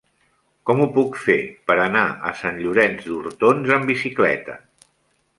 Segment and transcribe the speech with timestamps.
[0.67, 1.35] Com ho puc fer
[1.71, 4.57] per anar a Sant Llorenç d'Hortons amb bicicleta?